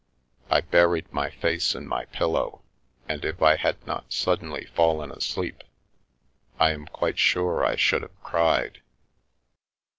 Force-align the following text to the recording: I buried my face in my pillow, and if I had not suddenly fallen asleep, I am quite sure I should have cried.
I 0.49 0.61
buried 0.61 1.13
my 1.13 1.29
face 1.29 1.75
in 1.75 1.85
my 1.87 2.05
pillow, 2.05 2.63
and 3.07 3.23
if 3.23 3.39
I 3.39 3.55
had 3.55 3.85
not 3.85 4.11
suddenly 4.11 4.65
fallen 4.65 5.11
asleep, 5.11 5.63
I 6.59 6.71
am 6.71 6.87
quite 6.87 7.19
sure 7.19 7.63
I 7.63 7.75
should 7.75 8.01
have 8.01 8.23
cried. 8.23 8.81